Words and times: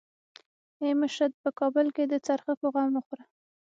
ای 0.81 0.91
مشره 0.99 1.37
په 1.43 1.49
کابل 1.59 1.87
کې 1.95 2.03
د 2.07 2.13
څرخکو 2.27 2.67
غم 2.73 2.89
وخوره. 2.97 3.23